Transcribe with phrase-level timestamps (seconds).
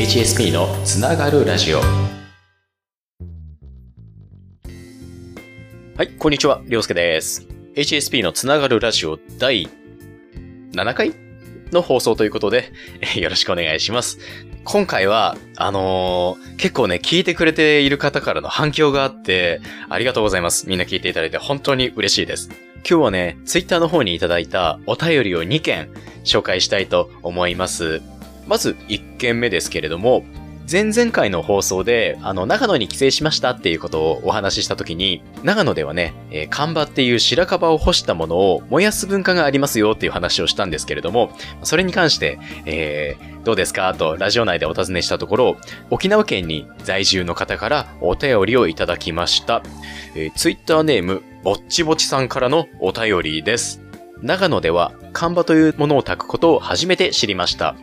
[0.00, 1.84] HSP のつながるラジオは
[6.02, 9.68] いこんにちはりょうすけです HSP のつながるラジオ第
[10.72, 11.12] 7回
[11.70, 12.72] の放送ということで、
[13.20, 14.18] よろしくお願いします。
[14.64, 20.66] 今回は、あのー、結構ね、聞いてくれている方からの反響があって、ありがとうございます。
[20.66, 22.48] みんな聞いていただいて本当に嬉しいです。
[22.88, 25.90] 今日はね、ツイッターの方にいただいたお便りを2件
[26.24, 28.00] 紹介したいと思います。
[28.50, 30.24] まず1件目ですけれども、
[30.70, 41.32] 前々回の放送で、あの、長野に帰省しましたっていうことをお話ししたときに、長野ではね、えー、干場っていう白樺を干したものを燃やす文化がありますよっていう話をしたんですけれども、
[41.62, 43.94] それに関して、えー、どうですか？
[43.94, 45.56] とラジオ内でお尋ねしたところ、
[45.90, 49.62] 沖縄県に在住の方からお便りをいただきました。
[50.14, 53.80] えー、ツイッターネーム、ぼっちぼちさんからのお便りです。
[54.22, 57.74] 長野では、干場というものを炊くことを初めて知りました。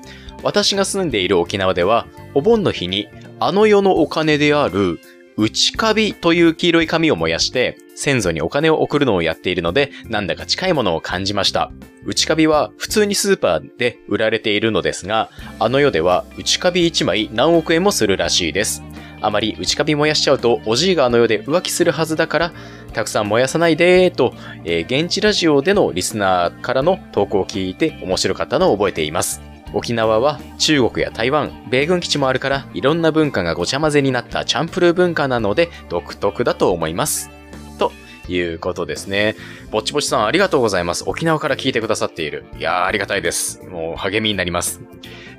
[0.44, 5.00] 私が住んでいる沖縄では、お盆の日にあの世のお金である
[5.38, 11.72] 内カビという黄色い紙を燃やして、先祖にお金を送るのをやっているので、なんだか近いものを感じました。
[12.06, 18.82] 内カビは普通にスーパーで売られているのですが、あの世では内カビ1枚何億円もするらしいです。
[19.22, 22.54] あまり内カビ燃やしちゃうと、おじいがあの世で浮気するはずだから、
[22.94, 29.47] たくさん燃やさないでーと、えー、現地ラジオでのリスナーからの投稿を聞いて面白かったのを覚えています。
[29.74, 37.30] 沖縄は中国や台湾、米軍基地もあるからいろんな文化がごちゃ混ぜになったチャンプルー文化なので独特だと思います。
[37.78, 37.92] と
[38.28, 39.36] いうことですね。
[39.72, 41.04] ぼっちぼちさんありがとうございます。
[41.08, 42.46] 沖縄から聞いてくださっている。
[42.58, 43.64] いやーありがたいです。
[43.66, 44.82] もう励みになります。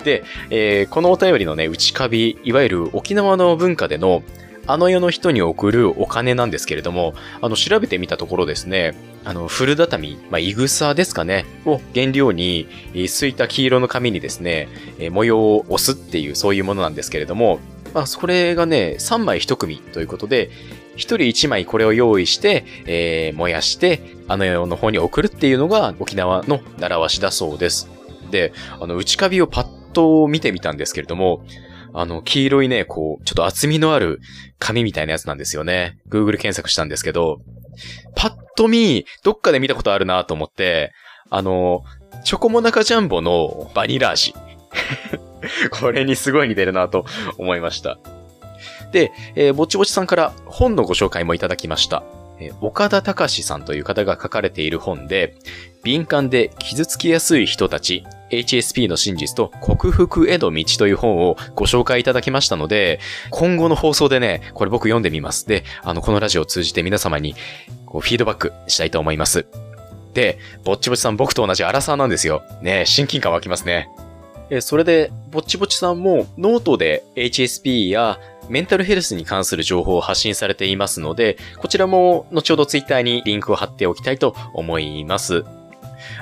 [0.04, 4.22] で、えー、このお便りのね、内カビ、いわゆる沖縄の文化での
[4.68, 12.68] あの世の人に送るお金なんですけれども、あの、調べてみたところですね、あの、古畳、まあ、いぐさですかね、を原料に、
[13.08, 17.60] すいた黄色の紙にですね、え模様を押すっていう、そういうものなんですけれども、
[17.94, 20.50] まあ、それがね、3枚1組ということで、
[20.96, 27.88] 1人1枚これを用意して、えー、燃やして、あの世の方に送るっていうのが沖縄の習わしだそうです。
[28.30, 31.42] で、あの、内カビをパッと見てみたんですけれども、
[31.98, 34.20] あの、黄色いね、こう、ちょっと厚みのある
[34.60, 35.98] 紙みたいなやつなんですよね。
[36.08, 37.40] Google 検索したんですけど、
[38.14, 40.92] パッと見、どっかで見たことあるなと思って、
[41.28, 41.82] あの、
[42.24, 44.32] チョコモナカジャンボのバニラ味。
[45.72, 47.04] これにすごい似てるなと
[47.36, 47.98] 思いました。
[48.92, 52.04] で、えー、ぼちぼちさんから本のご紹介もいただきました。
[52.38, 55.34] えー、岡田隆さんという方が書かれている本で、
[55.82, 63.00] 敏感で傷つきやすい人たち、HSP の真実と克服への道という本をご紹介いただきましたので、
[63.30, 65.46] 今後の放送でね、これ僕読んでみます。
[65.46, 67.34] で、あの、このラジオを通じて皆様に
[67.86, 69.46] こうフィードバックしたいと思います。
[70.14, 72.42] で、ぼっちぼちさん僕と同じアラサーなんですよ。
[72.62, 73.88] ね親近感湧きますね。
[74.50, 78.18] え、それで、ぼっちぼちさんもノートで HSP や
[78.48, 85.44] メンタルヘルスに関する情報を発信されていますので、こちらも後ほどツイッターにリンクを貼っておきたいと思います。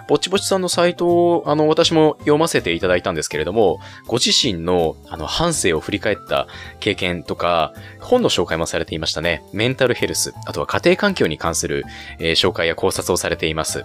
[0.09, 6.47] ぼちぼちさんのサイトを、あの、私も読ませていただいたんですけれども、ご自身の、あの、反省を振り返った
[6.81, 9.43] 経験とか、本の紹介もされていましたね。
[9.53, 11.85] メンタルヘルス、あとは家庭環境に関する、
[12.19, 13.85] えー、紹介や考察をされています。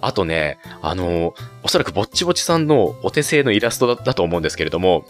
[0.00, 5.04] あとね、あの、おそらくぼっちぼちさんのお手製のイラストだと思うんですけれども、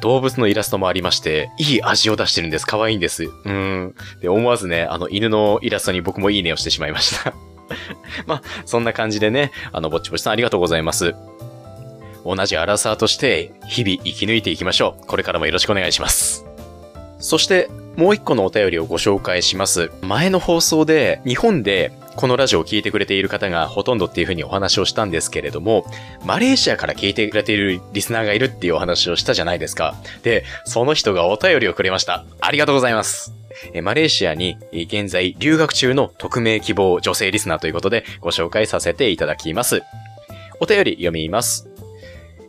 [0.00, 2.66] 動物のイラストもありまして、いい味を出してるんです。
[2.66, 3.24] 可愛いんです。
[3.24, 3.94] うん。
[4.20, 7.34] で、思わずね、あの、犬のイラストに僕もいいねをしてしまいました。
[8.26, 11.14] まあ、そんな感じでね、あの、ぼっちぼちさんありがとうございます。
[12.24, 15.06] 同じアラサーとして日々生き抜いていきましょう。
[15.06, 16.44] これからもよろしくお願いします。
[17.18, 19.90] そして、もう一個のお便りをご紹介します。
[20.02, 25.84] 前の放送で日本でこのラジオを聴いてくれている方がほとんどっていうふうにお話をしたんですけれども、
[26.24, 29.94] マレーシアから聞いてくれているリスナーがいるっていうお話をしたじゃないですか。
[30.22, 32.24] で、その人がお便りをくれました。
[32.40, 33.32] ありがとうございます。
[33.82, 39.82] マレーシアに現在留学中の匿名希望女性リスナーということでご紹介させていただきます。
[40.60, 41.68] お便り読みます。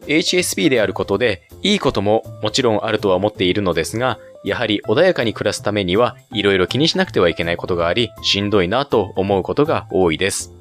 [0.08, 10.54] HSP であることでいいことももちろんあるとは思っているのですが、やはり穏やかに暮らすためにはいろいろ気にしなくてはいけないことがあり、しんどいなと思うことが多いです。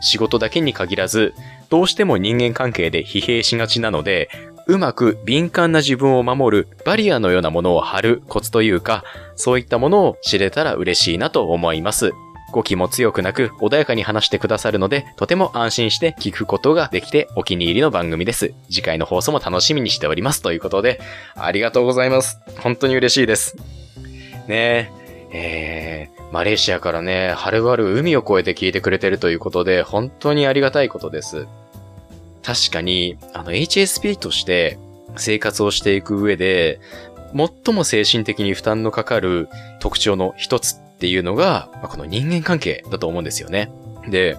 [0.00, 1.34] 仕事だけに限らず、
[1.68, 4.28] どうしても人間関係で疲弊しがちなので、
[4.66, 9.04] うまく敏感な自分を守るバリアのようなものを張るコツというか、
[9.36, 12.12] そういったものを知れたら嬉しいなと思います。
[12.56, 18.54] 語気も強くなく穏やかに話してくださるので、とても安心して聞くことができてお気に入りの番組です。
[18.70, 20.40] 次回の放送も楽しみにしております。
[20.40, 20.98] ということで、
[21.34, 22.40] ありがとうございます。
[22.58, 23.56] 本当に嬉しいです。
[24.48, 24.90] ね
[25.32, 31.46] え、えー、マレーシアからね、はるばる海を越えて聞いてくれてるということで、本当にありがたいことです。
[32.42, 34.78] 確かに、あの、HSP として、
[35.16, 36.80] 生活をしていく上で、
[37.34, 39.48] 最も精神的に負担のかかる
[39.80, 43.70] 特徴の一つっていうのが、まあ、この人間関係だと思うんですよね。
[44.08, 44.36] で、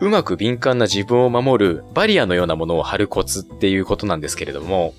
[0.00, 4.94] うまく敏感な自分を守るバリアのようなものを張るコツっていうことなんですけれども、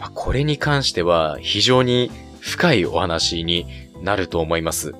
[0.00, 2.10] まあ、これに関しては非常に
[2.40, 3.66] 深いお話に
[4.02, 4.94] なると思います。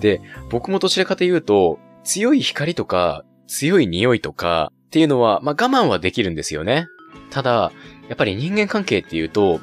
[0.00, 0.20] で、
[0.50, 6.86] 僕もどちらかというと、強い光とか強い匂いとかっていうのは、まあ、我慢はできるんですよね。
[7.30, 7.72] ただ、
[8.08, 9.58] やっぱり人間関係っていうと、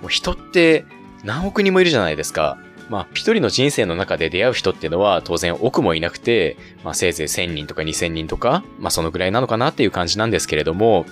[0.00, 0.84] もう人って
[1.24, 2.58] 何億人もいるじゃないですか。
[2.88, 11.04] まあ、一人の人生の中で出会う人っていうのは当然億もいなくて、まあ、せいぜい1000人とか2000人とか、まあ、そのぐらいなのかなっていう感じなんですけれども、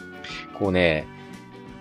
[0.59, 1.07] こうね、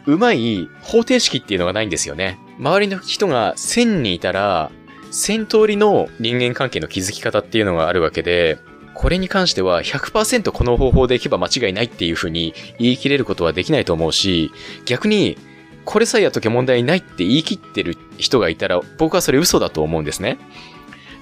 [0.06, 2.38] うまい方程式っていうのがないんですよね。
[2.60, 4.72] 周りの人が1000人いたら、
[5.12, 8.58] 1000通りの人間関係の築き方っていうのがあるわけで、
[8.94, 14.52] これに関しては100%この方法でいけば間違いないっていうふうに言い切れることはできないと思うし、
[14.86, 15.38] 逆に
[15.86, 20.38] これさえやっとけ問題ないって言い切ってる人がいたら、僕はそれ嘘だと思うんですね。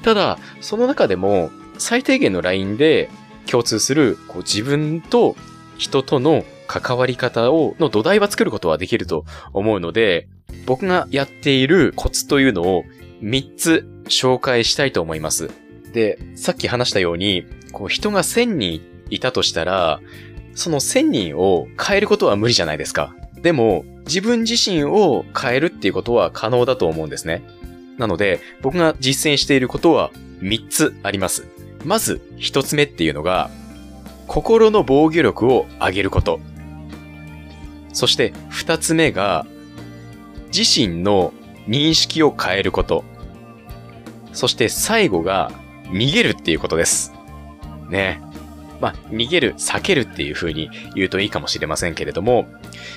[0.03, 3.09] ただ、その中でも、最低限のラインで
[3.47, 5.35] 共通する、こう自分と
[5.77, 10.27] 人との関わり方を、の土台は作ることはできると思うので、
[10.65, 12.83] 僕がやっているコツというのを
[13.23, 15.49] 3つ紹介したいと思います。
[15.93, 19.99] で、さっき話したように、こう人が1000人いたとしたら、
[20.53, 23.15] その1000人を変えることは無理じゃないですか。
[23.41, 27.43] でも、自分自身を変えるっていうことは可能だと思うんですね。
[27.97, 30.11] なので、僕が実践していることは
[30.41, 31.47] 3つあります。
[31.85, 33.49] まず、1つ目っていうのが、
[34.27, 36.39] 心の防御力を上げること。
[37.93, 39.45] そして2つ目が、
[40.55, 41.33] 自身の
[41.67, 43.03] 認識を変えること。
[44.33, 45.51] そして最後が、
[45.91, 47.13] 逃げるっていうことです。
[47.89, 48.21] ね。
[48.81, 52.47] まあ、逃げる、避けるっていう風に言うといいかもしれませんけれども、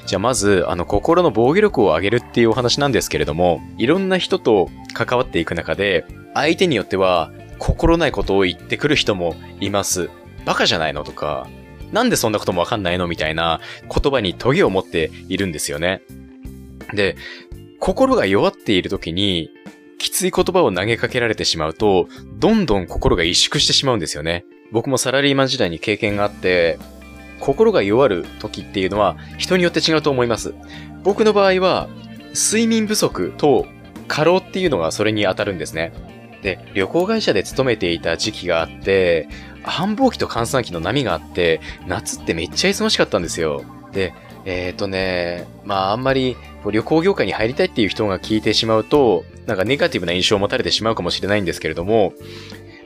[0.06, 10.10] じゃあまず、あの、心の防御力を上げるっていうお話なんですけれども、いろんな人と関わっていく中で、相手によっては、心ないことを言ってくる人もいます。
[10.44, 11.46] バカじゃないのとか、
[11.92, 13.06] なんでそんなこともわかんないの？
[13.06, 16.02] みたいな言葉にトゲを持っているんですよね。
[16.92, 17.14] で、
[17.78, 19.50] 心が弱っている時に、
[19.98, 22.08] きつい言葉を投げかけられてしまうと、
[22.38, 24.44] どんどん心が萎縮してしまうんですよね。
[24.74, 26.80] 僕もサラリーマン時代に経験があって、
[27.38, 30.52] 心が弱る時っていうのは人によって違うと思います。
[31.04, 31.88] 僕の場合は、
[32.34, 33.66] 睡眠不足と
[34.08, 35.92] 過労っていうのがそれに当たるんですね。
[36.42, 39.28] で、旅行会社で勤めていた時期があって、
[39.62, 43.62] 繁忙期と閑散期の波があって、夏ってめっちゃ忙しかったんですよ。
[43.92, 44.12] で、
[44.44, 46.36] えっ、ー、とね、まああんまり
[46.68, 52.12] 旅行業界に入りたいっていう人が聞いてしまうと、なんかネガティブな印象を持たれてしまうかもしれないんですけれども、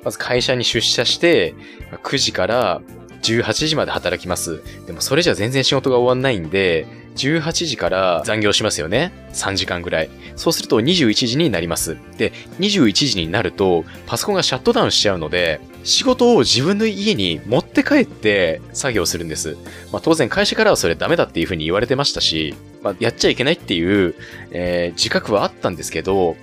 [0.09, 1.55] まず会社に出社して、
[2.03, 2.81] 9時から
[3.21, 4.63] 18時まで働きます。
[4.87, 9.13] でもそれじゃ全然仕事が終わんないんで、18時から残業しますよね。
[9.35, 10.11] 3時間ぐらい。
[10.35, 11.99] そうすると21時になります。
[12.17, 19.59] で、21時になると、パソコンがシャットダウンしちゃうので、仕事を自分の家に持って帰って作業するんです。
[19.93, 24.15] まあ当然会社からはそれダメだっていうふうに言われてましたし、まあやっちゃいけないっていう、
[24.53, 26.35] えー、自覚はあったんですけど、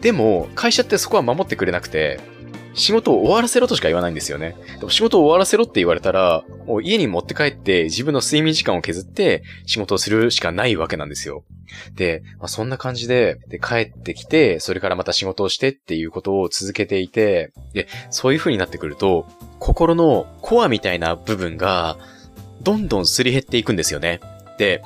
[0.00, 2.20] でも会社ってそこは守ってくれなくて、
[2.76, 4.54] 仕事を終わらせろとしか言わないんですよね。
[4.78, 11.44] でも仕事を終わらせろって言われたら、もう家に持って帰って自分の睡眠時間を削って仕事をするしかないわけなんですよ。
[11.94, 19.26] で、まあ、そんな感じでで、帰ってきて、それからまた仕事をしてっていうことを続けていて、で、そういう風になってくると、
[19.58, 21.96] 心のコアみたいな部分が、
[22.62, 24.20] どんどんすり減っていくんですよね。
[24.58, 24.82] で、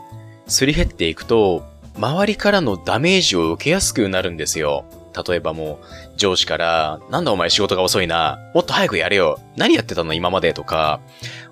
[0.46, 1.64] すり減っていくと、
[1.96, 4.84] 周りからのダメージを受けやすくなるんですよ。
[5.26, 5.86] 例えばもう、
[6.16, 11.00] 上司から、なんだお前仕事が遅いな、もっと早くやれよ、何やってたの今までとか、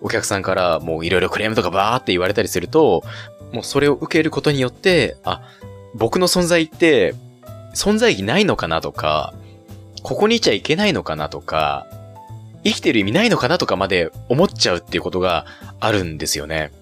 [0.00, 3.02] お客さんからもういろいろクレームとかバーって言われたりすると、
[3.52, 5.42] もうそれを受けることによって、あ、
[5.94, 7.14] 僕の存在って、
[7.74, 9.34] 存在意義ないのかなとか、
[10.02, 11.86] ここにいちゃいけないのかなとか、
[12.64, 15.46] 生きてる意味ないのかなとかまで思っちゃうっていうことが
[15.80, 16.72] あるんですよね。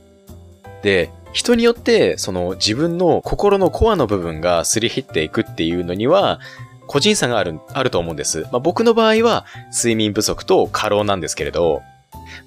[0.82, 6.40] で、人によって、その自分の心のコアの部分がすり減っていくっていうのには、
[6.86, 8.42] 個人差がある、あると思うんです。
[8.52, 11.82] まあ、僕の場合は睡眠不足と過労なんですけれど、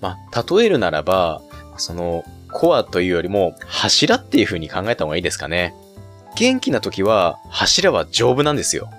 [0.02, 1.42] まあ、例えるならば、
[1.78, 5.74] その、コアというよりも柱っていう風に考えた方がいいですかね。
[6.36, 8.90] 元気な時は柱は丈夫なんですよ。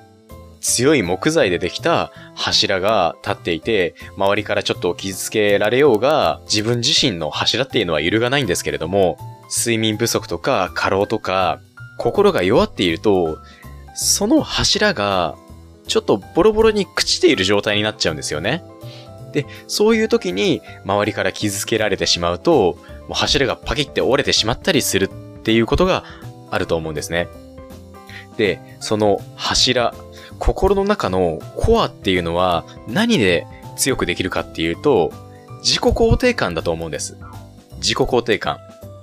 [0.61, 9.19] 強い木材でできた柱が立っていて、周りからちょっと傷つけられようが、自分自身の柱っていうのは揺るがないんですけれども、
[9.49, 11.61] 睡眠不足とか過労とか、
[11.99, 13.39] 心が弱っていると、
[14.01, 15.37] その柱が、
[15.87, 18.65] ちょっとボロボロに朽ちている状態になっちゃうんですよね。
[19.33, 26.05] で、そういう時に周りから傷つけられてしまうと、もう柱がパキって折れてしまったりするっていうことが
[26.51, 27.29] あると思うんですね。
[28.39, 29.93] で、その柱、
[30.39, 35.13] 心の中のコアっていうのは何で強くできるかっていうと、
[35.59, 37.19] 自己肯定感だと思うんです。
[37.83, 38.61] 自己肯定感。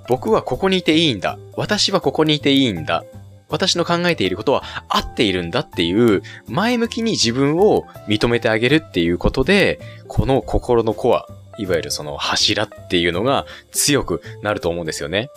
[0.08, 1.38] 僕はここにいていいんだ。
[1.54, 3.04] 私はここにいていいんだ。
[3.48, 11.26] 私の考えていることは合っているんだっていう前向きに自分を認めてあげるっていうことで、この心のコア、
[11.58, 15.28] いわゆるその柱っていうのが強くなると思うんですよね。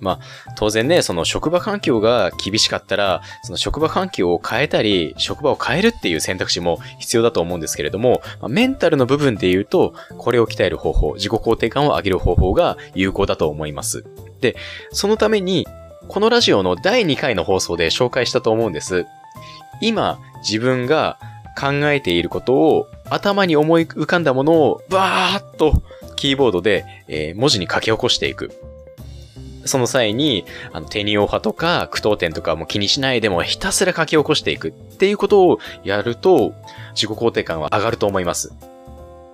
[0.00, 14.04] まあ、当然ね、その職場環境が厳しかったら、その職場環境を変えたり、職場を変えるっていう選択肢も必要だと思うんですけれども、まあ、メンタルの部分で言うと、これを鍛える方法、自己肯定感を上げる方法が有効だと思います。
[14.42, 14.56] で、
[14.92, 15.66] そのために、
[16.08, 19.06] このラジオの第2回の放送で紹介したと思うんです。
[19.80, 21.18] 今、自分が
[21.58, 25.82] 考えていることを頭に思い浮かんだものをバーッと
[26.16, 28.52] キーボードで、えー、文字に書き起こしていく。
[29.64, 36.52] その際に、あの、テニオ派とか、句読点とかも気にしないでもひたすら書き起こしていくっていうことをやると、
[36.94, 38.52] 自己肯定感は上がると思います。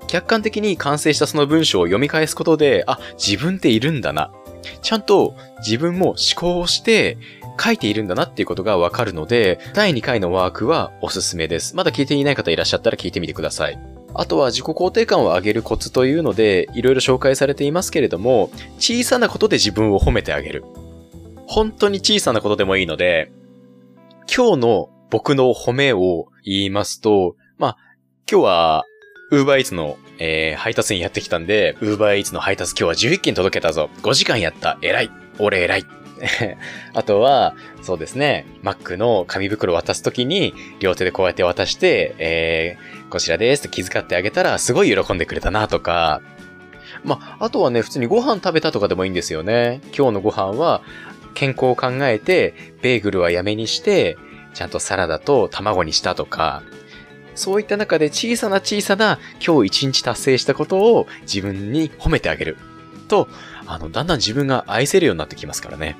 [0.06, 4.30] 客観的に完成したその文章を読み返すことで、あ、自分っているんだな。
[4.82, 7.18] ちゃんと自分も思考をして
[7.62, 11.76] 書いているんだなっていうことがわかるので、第2回のワークはおすすめです。
[11.76, 13.78] まだ聞いていない方いらっしゃったら聞いてみてください。
[14.14, 20.64] あとは自己肯定感を上げるコツというので、いろいろ紹介されていますけれども、小さなことで自分を褒めてあげる。
[21.46, 23.30] 本当に小さなことでもいいので、
[24.34, 27.76] 今日の僕の褒めを言いますと、まあ、
[28.30, 28.84] 今日は、
[29.30, 33.88] ウーバーイーツの、えー、配達員やってきたんで、ウーバーイーツの配達今日は11件届けたぞ。
[34.02, 34.76] 5時間やった。
[34.82, 35.10] 偉い。
[35.38, 35.86] 俺偉い。
[36.94, 46.20] あとは、そうですね、Mac の紙袋渡すときに、両手でこうやって渡して、えー、こちらですって気遣ってあげたら、すごい喜んでくれたなとか、
[47.04, 49.80] ま、あとはね、普通にご飯食べたとかでもいいんですよね。
[49.96, 50.82] 今日のご飯は、
[51.34, 54.18] 健康を考えて、ベーグルはやめにして、
[54.54, 56.64] ちゃんとサラダと卵にしたとか、
[57.40, 62.58] そういった中で小さな小さな今日一日達成したことを自分に褒めてあげる。
[63.08, 63.28] と、
[63.66, 65.96] あの、だんだん自分が愛せるようになってきますからね。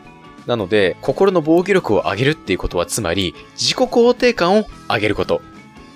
[0.46, 5.40] なので、心の防御力を上げるっていうことは、つまり、自己肯定感を上げること。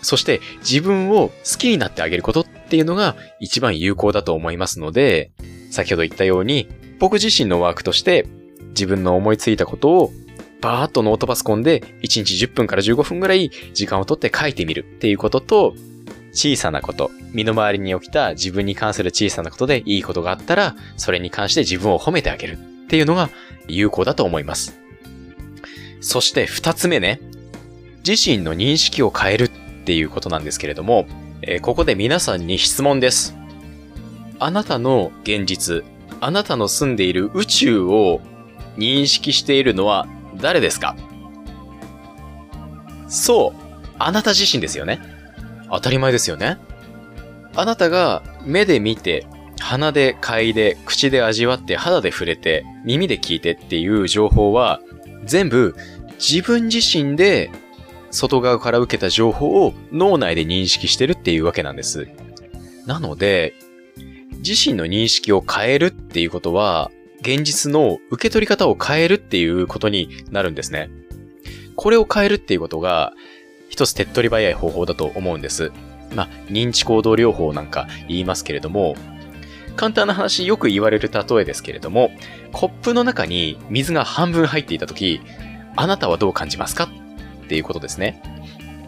[0.00, 5.30] そして、自分を好きになってあげることっていうのが一番有効だと思いますので、
[5.70, 8.26] 先ほど言ったように、僕自身のワークとして、
[8.70, 10.12] 自分の思いついたことを
[10.64, 15.74] バーッとノートパソコンで1日10分から15分ぐらい時間をとって書いてみるっていうことと、
[16.32, 23.28] 小さなこと、身の回りに起きた自分に関する小さなことでいいことがあったら、それに関して自分を褒めてあげるっていうのが
[23.68, 24.80] 有効だと思います。
[26.00, 27.20] そして二つ目ね、
[28.06, 29.50] 自身の認識を変えるっ
[29.84, 31.06] ていうことなんですけれども、
[31.42, 33.36] えー、ここで皆さんに質問です。
[34.38, 35.84] あなたの現実、
[36.20, 38.22] あなたの住んでいる宇宙を
[38.78, 40.08] 認識しているのは
[40.44, 40.94] 誰ですか？
[43.08, 43.60] そう、
[43.98, 45.00] あなた自身ですよね。
[45.70, 46.58] 当たり前ですよね。
[47.56, 49.26] あなたが目で見て、
[49.58, 54.80] 鼻で嗅いで、口で味わって、肌で触れて、耳で聞いてっていう情報は、
[55.24, 55.74] 全部
[56.18, 57.50] 自分自身で
[58.10, 62.08] 外側から受けた情報を脳内で認識してるっていうわけなんです。
[62.84, 63.54] なので、
[64.46, 66.90] 自身の認識を変えるっていうことは、
[67.24, 70.90] 現実の受け取り方を変えるっていうことになるんですね。
[71.74, 73.14] これを変えるっていうことが、
[73.70, 75.72] 一つ手っ取り早い方法だと思うんです。
[76.14, 78.94] まあ、認知行動療法なんか言いますけれども、
[79.74, 82.10] 簡単な話、よく言われる例えですけれども、
[82.52, 85.20] コップの中に水が半分入っていたとき、
[85.76, 88.20] あなたはどう感じますかっていうことですね。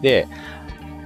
[0.01, 0.27] で、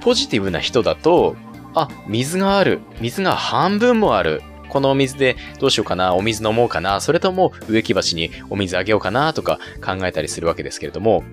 [0.02, 1.34] ポジティブな人だと、
[1.74, 2.80] あ、水がある。
[3.00, 4.42] 水が半分もある。
[4.72, 11.24] このお水でどうしようかな、お水飲もうかな、それとも植木鉢にお水あげようかなとか考えたりするわけですけれども、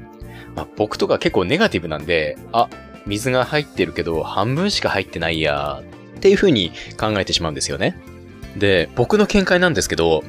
[0.57, 2.67] まあ、僕とか結構ネガティブなんで、あ、
[3.05, 5.81] 水が入ってるけど半分しか入ってないや
[6.17, 7.97] っていう風に考えてしまうんですよね。
[8.57, 10.25] で、僕の見解なんですけど、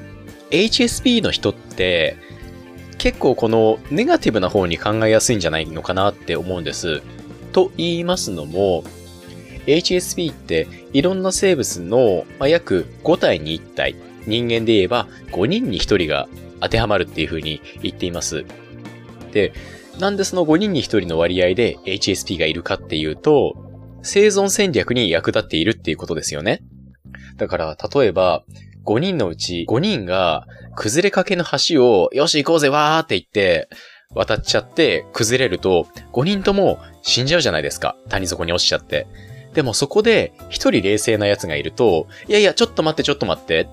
[0.53, 2.17] HSP の人って
[2.99, 7.03] 結構このネガティブな方に考えやすいんじゃないのかなって思うんです。
[7.51, 8.85] と言いますのも、
[9.67, 13.95] HSP っていろんな生物の、まあ、約5体に1体、
[14.27, 16.29] 人間で言えば5人に1人が
[16.61, 18.45] 当てはまるっていう風に言っています。
[19.33, 19.53] で、
[19.99, 23.55] なんでその5人に1人の割合で HSP がいるかっていうと、
[24.03, 26.63] 生存戦略に役立っているっていうことですよね。
[27.37, 28.45] だから、例えば、
[28.87, 33.69] 5人のうち5人が崩れかけの橋を、よし行こうぜわーって言って、
[34.15, 37.97] 渡っちゃって崩れると、5人とも死んじゃうじゃないですか。
[38.09, 39.07] 谷底に落ちちゃって。
[39.55, 43.67] でもそこで、1人冷静な奴がいると、いやいや、ちょっと待ってちょっと待って。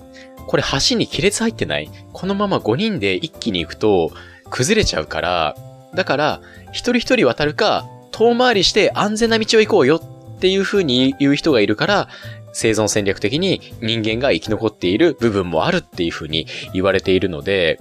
[0.46, 1.90] これ橋に亀裂入ってない？
[2.12, 4.10] このまま5人で一気に行くと
[4.50, 5.56] 崩れちゃうから、
[5.94, 6.40] だから、
[6.72, 12.08] 一人一人渡るか、遠回りして安全な道を行こうよっていう風に言う人がいるから、
[12.52, 17.78] 生存戦略的に人間が生き残っている部分もあるっていう風に言われているので、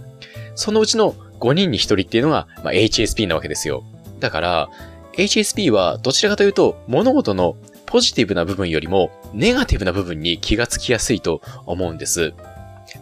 [0.56, 3.84] そのうちの5人に1人っていうのが、まあ、HSP なわけですよ。
[4.20, 4.70] だから、
[5.14, 7.56] HSP はどちらかというと物事の
[7.88, 12.34] ポジティブな部分よりもネガティブな部分に気がつきやすいと思うんです。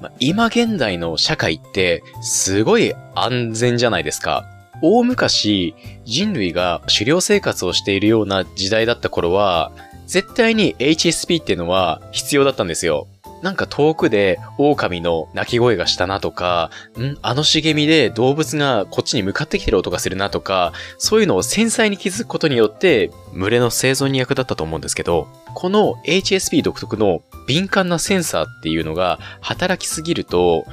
[0.02, 4.46] まあ今現代の社会ってすごい安全じゃないですか。
[4.82, 5.74] 大昔
[6.06, 9.72] 人類が狩猟生活をしているような時代だった頃は
[10.06, 13.08] 絶対に HSP っていうのは必要だったんですよ。
[13.46, 17.16] なんか遠くで狼の鳴き声がしたなとか、ん？
[17.22, 30.66] あの茂みで動物がこっちに向かってきてる音がするなとか、そういうのを繊細に気づくことによって、群れの生存に役立ったと思うんですけど、この HSP 独特の敏感なセンサーっていうのが働きすぎると、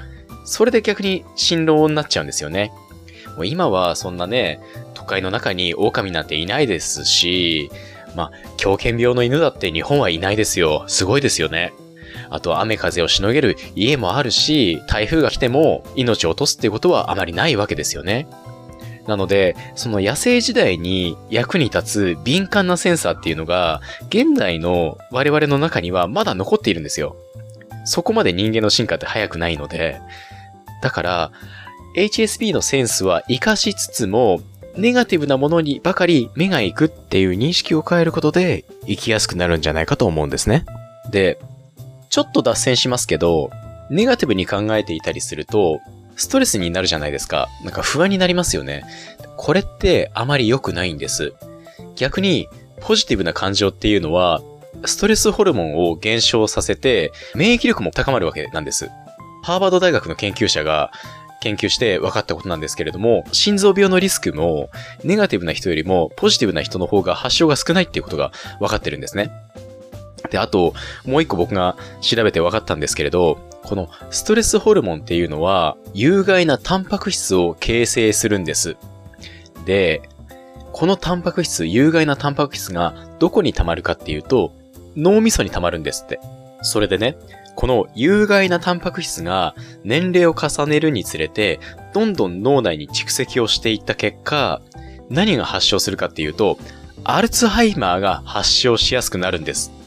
[0.47, 2.73] それで逆に辛労になっちゃうんですよね。
[3.37, 4.61] もう今はそんなね、
[4.95, 7.71] 都会の中に狼なんていないですし、
[8.17, 10.87] まあ、狂犬病の犬だって日本はいないですよ。
[10.89, 11.75] すごいですよね。
[12.33, 18.27] あと雨風をしのげる家もあるし、台風が来ても命を落とすっていうことはあまりないわけですよね。
[19.07, 27.17] なので、その野生時代に役に立つ敏感なセンサーっていうのが、現代の我々の中にはまだ残っているんですよ。
[27.85, 30.01] そこまで人間の進化って早くないので。
[30.83, 31.33] だから、
[31.97, 34.41] HSP のセンスは活かしつつも、
[34.77, 40.65] ネガティブなものにばかり目が行くっていう認識を変えることで、生きやすくなるんじゃないかと思うんですね。
[41.11, 41.39] で、
[42.13, 43.51] ちょっと脱線しますけど、
[43.89, 45.81] ネガティブに考えていたりすると、
[46.15, 47.49] ストレスになるじゃないですか。
[47.65, 48.85] なんか不安になりますよね。
[49.39, 51.33] これってあまり良くないんです。
[51.97, 52.49] 逆に、
[52.83, 54.43] ポジティブな感情っていうのは、
[54.85, 58.91] ストレスホルモンを減少させて、免疫力も高まるわけなんです。
[59.43, 60.93] ハーバード大学の研究者が
[61.41, 64.69] 研究して分かったことなんですけれども、心臓病のリスクも、
[65.03, 69.31] ネガティブな人よりもポジティブな人の方が発症が少ないっていうことが分かってるんですね。
[70.33, 78.77] で、あと、もう一個僕が調べて分かったんですけれど、このストレスホルモンっていうのは、有害なタンパク質を形成するんです。
[79.67, 80.03] で、
[80.73, 84.53] このタンパク質、有害なタンパク質がどこに溜まるかっていうと、
[84.97, 86.19] 脳みそに溜まるんですって。
[86.63, 87.17] それでね、
[87.55, 91.61] この有害なタンパク質が年齢を重ねるにつれて、
[91.93, 94.63] どんどん脳内に蓄積をしていった結果、
[95.11, 96.59] 何が発症するかっていうと、
[97.05, 99.82] アルツハイマーが発症しやすくなるんです。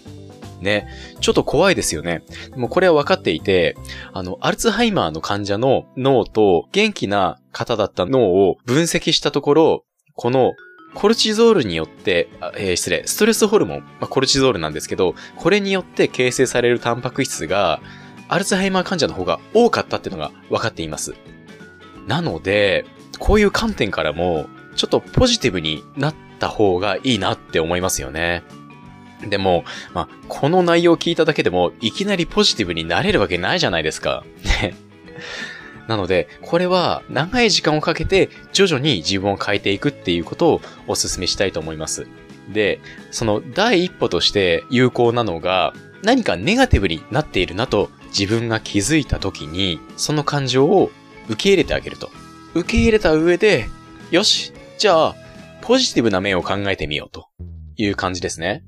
[0.66, 0.88] ね。
[1.22, 2.24] ちょっと怖いですよね。
[2.52, 3.78] でもこれは分かっていて、
[4.12, 10.54] あの、アルツハイマーの患者の脳と元気な方だった脳を分析したところ、この
[10.96, 17.82] コルチゾールによって、えー失礼、ストレスホルモン、まあ、コルチゾールなんですけど、これによって形成されるタンパク質が、
[18.28, 21.14] アルツハイマー患者の方が多かったっていうのが分かっています。
[22.08, 22.86] なので、
[23.20, 28.44] こういう観点からも、ちょっとポジティブになった方がいいなって思いますよね。
[29.22, 34.24] でも、まあ、この内容を聞いただけでも、いきなりポジティブになれるわけないじゃないですか。
[34.62, 34.76] ね。
[35.88, 42.08] なので、これは長い時間をかけて徐々に自分を変えていくっていうことをお勧めしたいと思います。
[42.52, 42.80] で、
[43.12, 45.74] その第一歩として有効なのが、
[46.04, 50.92] 何かネガティブになっているなと自分が気づいた時に、その感情を
[51.30, 52.10] 受け入れてあげると。
[52.54, 53.68] 受け入れた上で、
[54.12, 55.16] よし、じゃあ、
[55.62, 57.28] ポジティブな面を考えてみようと
[57.76, 58.64] いう感じですね。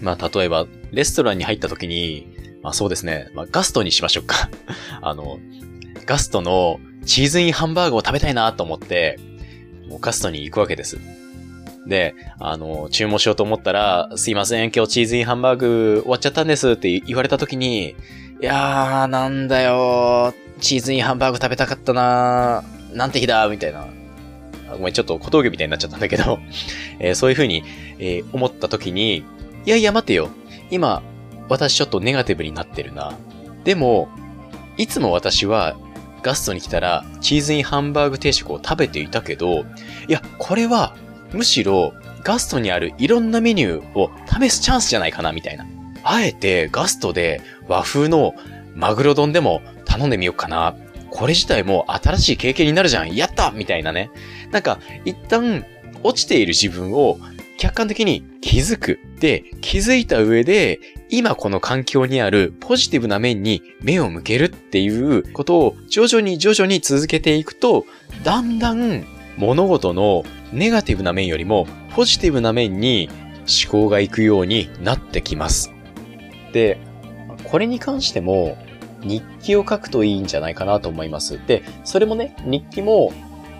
[0.00, 2.28] まあ、例えば、レストランに入った時に、
[2.62, 4.48] まあそうですね、まあガストにしましょうか。
[5.02, 5.38] あの、
[6.06, 9.18] ガストのチーズインハンバーグを食べたいなと思って、
[9.88, 10.98] もうガストに行くわけです。
[11.86, 17.94] で、あの、注文しようと思ったら、すいません、今日チーズインハンバーグ終わっちゃったんですって言われた時に、い
[18.40, 23.86] やー、なんだよチーズインハンバーグ食べたかったなーなんて日だみたいな。
[24.72, 26.38] ごめん、ちょっと小峠みたいになっちゃったんだけど、
[26.98, 27.62] えーそういう風に、
[27.98, 29.24] えー思った時に、
[29.66, 30.28] いやいや待てよ。
[30.70, 31.02] 今、
[31.48, 33.14] 私ちょっとネガティブになってるな。
[33.64, 34.08] でも、
[34.76, 35.76] いつも私は
[36.22, 39.64] ガストに来たらチーズインハンバーグ定食を食べていたけど、
[40.08, 40.96] いや、これは
[41.32, 45.66] むしろガストにあるいろんなメニューを試すチャンスじゃないかな、みたいな。
[46.02, 48.34] あえてガストで和風の
[48.74, 50.74] マグロ丼でも頼んでみようかな。
[51.10, 53.14] これ自体も新しい経験になるじゃん。
[53.14, 54.10] やったみたいなね。
[54.50, 55.64] なんか、一旦
[56.02, 57.18] 落ちている自分を
[57.58, 58.98] 客観的に気づく。
[59.20, 67.86] で、気づいた上で、今この環境にあるポジティブな面に目を向けるっていうことを徐々に徐々に続けていくと、
[68.24, 69.04] だんだん
[69.36, 73.08] 物事のネガティブな面よりもポジティブな面に
[73.64, 75.72] 思考がいくようになってきます。
[76.52, 76.78] で、
[77.44, 78.56] これに関しても
[79.02, 81.38] 日記を書くといいんじゃないかなと思います。
[81.46, 83.12] で、それもね、日記も、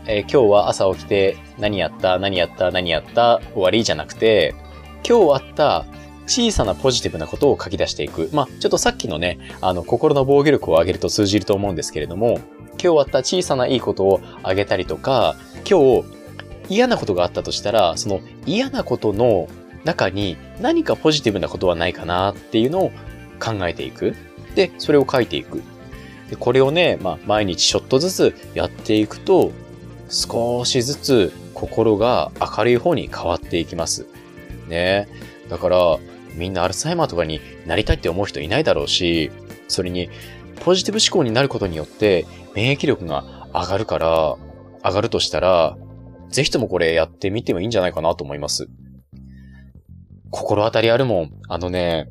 [0.06, 4.54] えー、今日は朝起きて何やった何やった何やった終わりじゃなくて、
[5.08, 5.84] 今日あった
[6.26, 8.30] 小さなポジティブなことを書き出していく。
[8.32, 12.40] まあ、ちょっとさっきのね、あの、心の防御力を上げると通じると思うんですけれども、
[12.82, 15.36] 今日あった小さないいことをあげたりとか、
[15.68, 16.04] 今日
[16.68, 19.48] 嫌なことがあったとしたら、その嫌なことの
[19.84, 22.90] 中に何かポジティブなことはないかなっていうのを
[23.38, 24.14] 考えていく。
[24.54, 25.62] で、それを書いていく。
[26.30, 29.52] でこれをね、まあ、毎日ちょっとずつやっていくと、
[30.08, 34.06] 少しずつ心が明るい方に変わっていきます。
[34.68, 35.08] ね。
[35.48, 35.98] だから、
[36.34, 39.30] みんなアルツハイマーとかになりたいって思う人いないだろうし、
[39.68, 40.10] それに、
[40.60, 44.36] ポジティブ思考になることによって、免疫力が上がるから、
[44.84, 45.76] 上がるとしたら、
[46.28, 48.68] ぜひともこれやってみてもいいんじゃないかなと思います。
[50.30, 51.30] 心当たりあるもん。
[51.48, 52.08] あのね、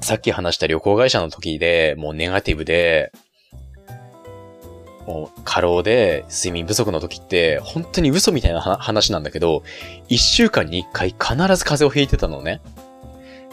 [0.00, 3.12] さっき話した旅行会社の時で、もうネガティブで、
[5.10, 9.64] もう過労で睡眠不足の時って、本当に嘘みたいな話なんだけど、
[10.08, 12.60] 一週間に一回必ず風邪をひいてたのね。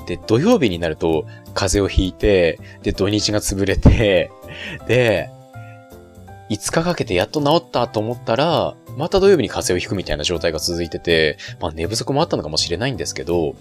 [0.06, 4.30] で、土曜日になると風邪をひいて、で、土日が潰れて、
[4.88, 5.32] で、
[6.52, 13.56] 5日かけてやっと治ったと思ったら、また土曜日に風邪をひくみたいな状態が続いてて、まあ寝不足もあったのかもしれないんですけど、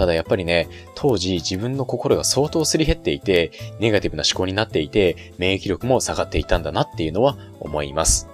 [0.00, 8.26] ただやっぱりね、当時自分の心が相当すり減っていて、ネガティブな思考になっていて、免疫力も下がっていたんだなっていうのは思います。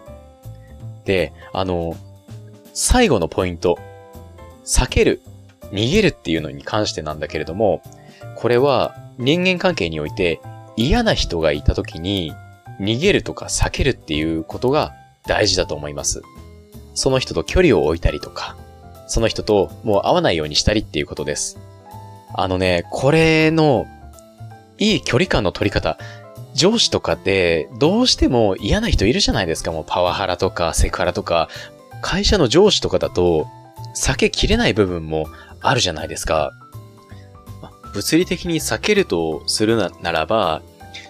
[1.07, 1.97] で、あの、
[2.73, 3.81] 最後のポイント。
[4.65, 5.23] 避ける、
[5.73, 7.83] 逃げるっていうのに関してなんだけれども、
[8.37, 10.41] これは人間関係において
[10.77, 12.33] 嫌な人がいた時に
[12.79, 14.95] 逃げるとか避けるっていうことが
[15.27, 16.23] 大事だと思います。
[16.95, 18.57] その人と距離を置いたりとか、
[19.07, 21.59] その人ともう会わないようにしたりっていうことです。
[22.35, 23.87] あのね、これの
[24.79, 25.99] いい距離感の取り方、
[26.55, 29.73] 上司とかってどうしても嫌な人いるじゃないですか。
[29.73, 31.49] もうパワハラとかセクハラとか、
[32.03, 33.47] 会社の上司とかだと
[33.95, 35.27] 避けきれない部分も
[35.61, 36.53] あるじゃないですか。
[37.95, 40.63] 物理的に避けるとするならば、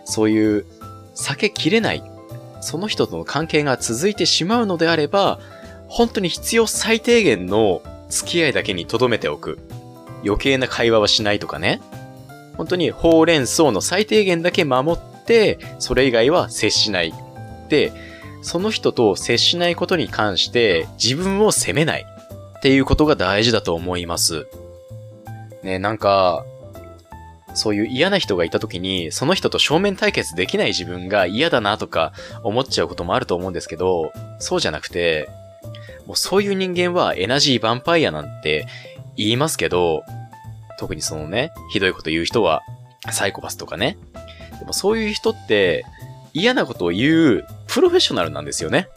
[0.05, 0.67] そういう
[1.17, 2.03] 避けきれない、
[2.61, 5.41] その人との関係が続いてしまうのであれば、
[5.89, 9.59] 本当に必要最低限の付き合いだけに留めておく。
[10.25, 11.81] 余計な会話はしないとかね。
[12.57, 17.13] 本当にほうれん草の最低限だけ守って、それ以外は接しない。
[17.69, 17.93] で、
[18.43, 22.07] その人と接しないことに関して自分を責めない
[22.59, 24.47] っていうことが大事だと思います。
[25.63, 26.45] ね、なんか、
[27.55, 35.29] そういう嫌な人がいた時に、その人と正面対決できない自分が嫌だなとか思っちゃうこともあると思うんですけど、そうじゃなくて、
[36.07, 38.67] もうそういう人間はエナジーヴァンパイアなんて
[39.17, 40.03] 言いますけど、
[40.79, 42.63] 特にそのね、ひどいこと言う人は
[43.11, 43.99] サイコパスとかね。
[44.59, 45.85] でもそういう人って
[46.33, 48.89] 嫌なことを言うプロフェッショナルなんですよね。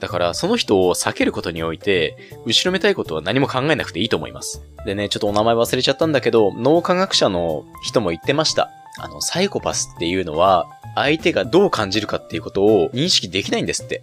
[0.00, 4.60] だからその人を避けることにおいて、後ろめたいことは何も考えなくていいと思います。
[4.84, 8.70] でね、ちょっとお名前忘れちゃったんだけど、脳科学者の人も言ってました。
[8.98, 14.02] あの、サイコパスっていうのは、相手がどう感じるかっていうことを認識できないんですって。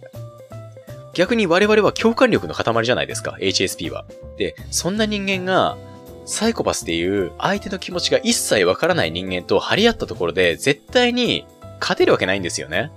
[1.14, 4.04] 逆に我々は共感力の塊じゃないですか、HSP は。
[4.38, 5.76] で、そんな人間が、
[6.24, 11.44] サイコパスっていう相手の気持ちが一切わからない人間と張り合ったところで絶対に
[11.80, 12.92] 勝てるわけないんですよね。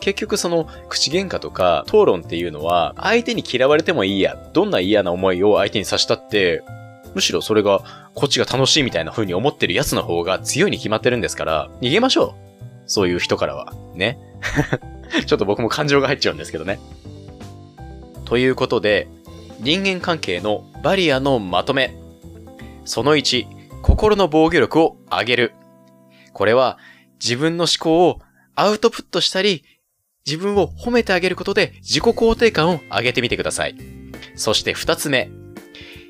[0.00, 6.62] 結局その口喧嘩とか討論っていうのは相手に嫌われてもいいや、どんな嫌な思いを相手にさしたって、
[7.14, 7.80] むしろそれが
[8.14, 12.48] こっちが楽しいみたいな風に思ってる奴の方が強いに決まってるんですから、逃げましょう。
[12.86, 13.72] そういう人からは。
[13.94, 14.18] ね。
[15.26, 16.78] ちょっと僕も感情が入っちゃうんですけどね。
[18.28, 19.08] ということで、
[19.60, 21.96] 人間関係のバリアのまとめ。
[22.84, 23.46] その1、
[23.80, 25.52] 心の防御力を上げる。
[26.34, 26.78] これは
[27.18, 28.20] 自分の思考を
[28.54, 29.64] アウトプットしたり、
[30.26, 33.76] 自分を褒めてあげることで自己肯定感を上げてみてください。
[34.36, 35.30] そして2つ目、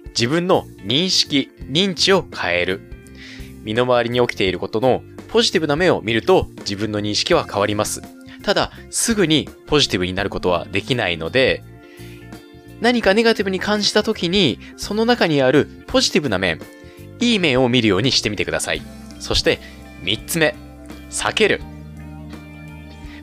[0.08, 2.80] 自分の認識、認知を変える。
[3.62, 8.02] 身の回りに起きていることのポジティブな面を見ると自分の認識は変わります。
[8.42, 11.62] ただ、すぐにポジティブになることはできないので、
[12.80, 16.60] 何かネガティブに感じた時に、その中にあるポジティブな面、
[17.20, 18.82] いい面を見るようにしてみてください。
[19.18, 19.58] そして、
[20.02, 20.54] 三つ目、
[21.10, 21.60] 避ける。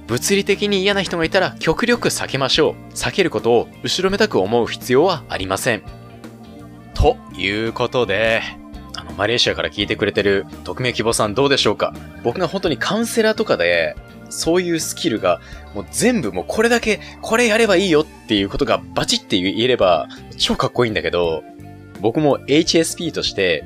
[0.07, 2.93] 物理的に嫌な人がいたら極力避けましょう。
[2.93, 5.83] 避けることを後ろめたく思う必要はありません。
[6.93, 8.41] ということで、
[8.95, 11.93] あの、マレーシアから聞いてくれてる匿名希望さんどうでしょうか？
[12.23, 13.95] 僕が本当にカウンセラーとかで
[14.29, 15.41] そういうスキルが、
[15.73, 21.43] もう全部もうこれだけ、これやればいいよっっていうことがバチって言えれば、超かっこいいんだけど、
[22.01, 23.63] 僕も HSP として、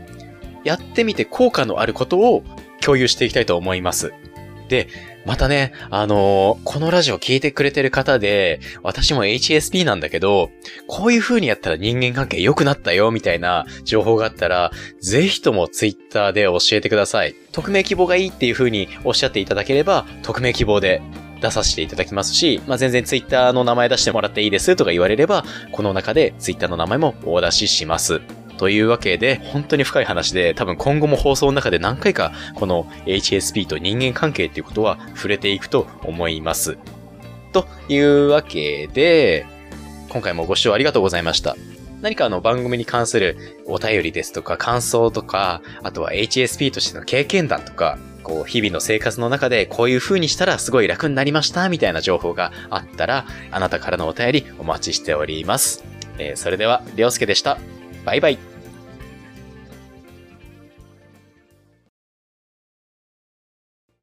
[0.66, 2.44] やってみて効果のあることを
[2.82, 4.14] 共有していきたいと思います。
[4.68, 4.88] で、
[5.26, 10.52] またね、あのーこのラジオ聞いてくれてる方で、私も HSP なんだけど、
[10.88, 17.36] こういう風にやったら人間関係良くなったよ、みたいな情報があったら、ぜひとも Twitter で教えてください。
[17.54, 21.02] 匿名希望がいいっていう風におっしゃっていただければ、匿名希望で
[21.42, 28.22] 出させていただきますし、まあ、全然 Twitter の名前出してもらっていいですとか言われれば、この中で Twitter の名前もお出しします。
[28.58, 36.78] というわけで、本当に深い話で、多分今後も放送の中で何回か、この HSP と人間関係っていうことは触れていくと思います。
[37.54, 39.46] というわけで、
[40.10, 41.56] 今回もご視聴ありがとうございました。
[42.02, 47.98] 何かあの番組に関するお便りですとか感想とか、あとは HSP としての経験談とか、
[48.30, 55.84] こう日々の生活の中でこういう風にしたらすごい楽になりましたみたいな情報があったら、あなたからのお便りお待ちしております。
[56.20, 57.58] えーそれでは、りょうすけでした。
[58.06, 58.38] バイバイ。